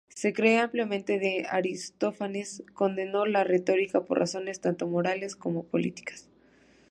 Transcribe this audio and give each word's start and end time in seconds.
Se 0.15 0.33
cree 0.33 0.57
ampliamente 0.57 1.19
que 1.19 1.45
Aristófanes 1.47 2.63
condenó 2.73 3.27
la 3.27 3.43
retórica 3.43 4.03
por 4.03 4.17
razones 4.17 4.59
tanto 4.59 4.87
morales 4.87 5.35
como 5.35 5.63
políticas. 5.65 6.27